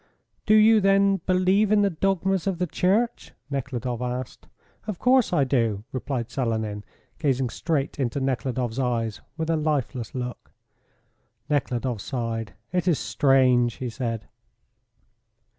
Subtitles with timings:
[0.47, 4.47] "Do you, then, believe in the dogmas of the church?" Nekhludoff asked.
[4.87, 6.83] "Of course I do," replied Selenin,
[7.19, 10.51] gazing straight into Nekhludoff's eyes with a lifeless look.
[11.51, 12.55] Nekhludoff sighed.
[12.71, 14.27] "It is strange," he said.